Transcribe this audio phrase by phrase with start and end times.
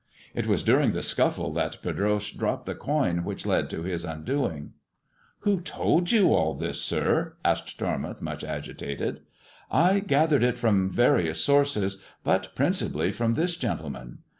[0.33, 4.73] It was during the scuffle that Pedroche dropped the coin which led to his undoing."
[5.41, 9.19] "Who told you all this, sirl" asked Tormouth, much agitated.
[9.69, 14.23] "I gathered it from various sources, but principally from this gentleman."